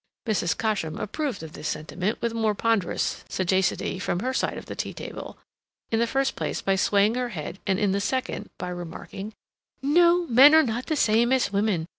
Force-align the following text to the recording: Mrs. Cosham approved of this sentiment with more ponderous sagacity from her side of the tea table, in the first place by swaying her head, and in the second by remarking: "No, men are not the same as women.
Mrs. 0.25 0.57
Cosham 0.57 0.97
approved 0.97 1.43
of 1.43 1.53
this 1.53 1.67
sentiment 1.67 2.19
with 2.23 2.33
more 2.33 2.55
ponderous 2.55 3.23
sagacity 3.29 3.99
from 3.99 4.21
her 4.21 4.33
side 4.33 4.57
of 4.57 4.65
the 4.65 4.75
tea 4.75 4.95
table, 4.95 5.37
in 5.91 5.99
the 5.99 6.07
first 6.07 6.35
place 6.35 6.59
by 6.59 6.75
swaying 6.75 7.13
her 7.13 7.29
head, 7.29 7.59
and 7.67 7.77
in 7.77 7.91
the 7.91 8.01
second 8.01 8.49
by 8.57 8.69
remarking: 8.69 9.31
"No, 9.79 10.25
men 10.25 10.55
are 10.55 10.63
not 10.63 10.87
the 10.87 10.95
same 10.95 11.31
as 11.31 11.53
women. 11.53 11.87